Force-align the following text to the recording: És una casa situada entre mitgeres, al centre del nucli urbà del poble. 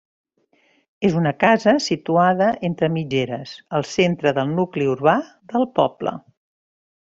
És 1.09 1.17
una 1.19 1.33
casa 1.43 1.73
situada 1.87 2.47
entre 2.71 2.89
mitgeres, 2.95 3.53
al 3.81 3.87
centre 3.91 4.35
del 4.41 4.51
nucli 4.57 4.91
urbà 4.95 5.17
del 5.55 5.71
poble. 5.81 6.19